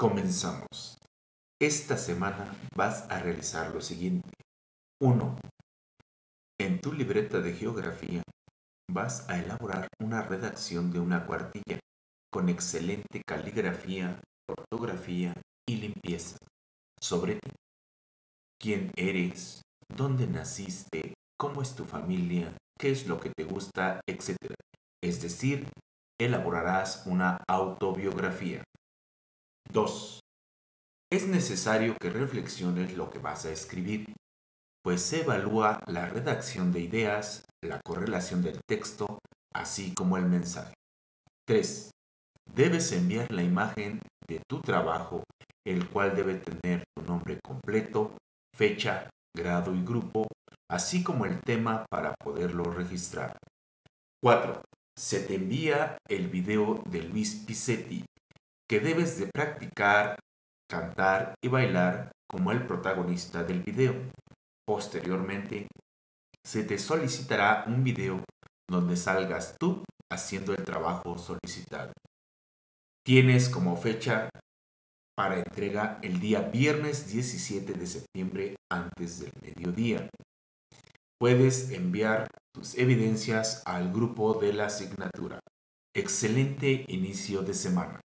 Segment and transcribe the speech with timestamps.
[0.00, 0.96] Comenzamos.
[1.60, 4.30] Esta semana vas a realizar lo siguiente.
[5.02, 5.36] 1.
[6.58, 8.22] En tu libreta de geografía
[8.90, 11.80] vas a elaborar una redacción de una cuartilla
[12.32, 15.34] con excelente caligrafía, ortografía
[15.68, 16.38] y limpieza
[16.98, 17.50] sobre ti.
[18.58, 19.60] ¿Quién eres?
[19.86, 21.12] ¿Dónde naciste?
[21.38, 22.56] ¿Cómo es tu familia?
[22.78, 24.00] ¿Qué es lo que te gusta?
[24.08, 24.54] Etcétera.
[25.04, 25.68] Es decir,
[26.18, 28.64] elaborarás una autobiografía.
[29.72, 30.20] 2.
[31.12, 34.12] Es necesario que reflexiones lo que vas a escribir,
[34.82, 39.18] pues se evalúa la redacción de ideas, la correlación del texto,
[39.54, 40.74] así como el mensaje.
[41.46, 41.90] 3.
[42.54, 45.22] Debes enviar la imagen de tu trabajo,
[45.66, 48.16] el cual debe tener tu nombre completo,
[48.56, 50.26] fecha, grado y grupo,
[50.70, 53.36] así como el tema para poderlo registrar.
[54.22, 54.62] 4.
[54.96, 58.04] Se te envía el video de Luis Pisetti,
[58.70, 60.16] que debes de practicar,
[60.70, 63.96] cantar y bailar como el protagonista del video.
[64.64, 65.66] Posteriormente,
[66.46, 68.22] se te solicitará un video
[68.70, 71.92] donde salgas tú haciendo el trabajo solicitado.
[73.04, 74.30] Tienes como fecha
[75.18, 80.08] para entrega el día viernes 17 de septiembre antes del mediodía.
[81.18, 85.40] Puedes enviar tus evidencias al grupo de la asignatura.
[85.92, 88.00] Excelente inicio de semana.